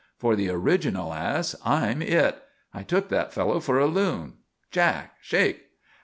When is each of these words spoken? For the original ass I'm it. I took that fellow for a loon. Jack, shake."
For 0.17 0.35
the 0.35 0.49
original 0.49 1.13
ass 1.13 1.55
I'm 1.63 2.01
it. 2.01 2.41
I 2.73 2.81
took 2.81 3.09
that 3.09 3.31
fellow 3.31 3.59
for 3.59 3.77
a 3.77 3.85
loon. 3.85 4.33
Jack, 4.71 5.13
shake." 5.21 5.61